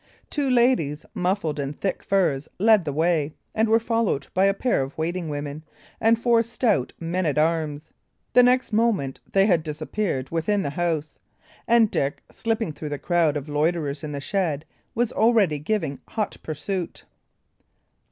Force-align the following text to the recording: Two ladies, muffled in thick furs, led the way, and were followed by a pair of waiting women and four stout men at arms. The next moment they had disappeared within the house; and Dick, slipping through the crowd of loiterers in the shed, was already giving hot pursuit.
Two 0.31 0.49
ladies, 0.49 1.05
muffled 1.13 1.59
in 1.59 1.73
thick 1.73 2.01
furs, 2.01 2.49
led 2.57 2.85
the 2.85 2.91
way, 2.91 3.35
and 3.53 3.69
were 3.69 3.79
followed 3.79 4.25
by 4.33 4.45
a 4.45 4.53
pair 4.55 4.81
of 4.81 4.97
waiting 4.97 5.29
women 5.29 5.63
and 5.99 6.17
four 6.17 6.41
stout 6.41 6.91
men 6.99 7.23
at 7.27 7.37
arms. 7.37 7.93
The 8.33 8.41
next 8.41 8.73
moment 8.73 9.19
they 9.31 9.45
had 9.45 9.61
disappeared 9.61 10.31
within 10.31 10.63
the 10.63 10.71
house; 10.71 11.19
and 11.67 11.91
Dick, 11.91 12.23
slipping 12.31 12.71
through 12.73 12.89
the 12.89 12.97
crowd 12.97 13.37
of 13.37 13.47
loiterers 13.47 14.03
in 14.03 14.11
the 14.11 14.19
shed, 14.21 14.65
was 14.95 15.11
already 15.11 15.59
giving 15.59 15.99
hot 16.07 16.35
pursuit. 16.41 17.05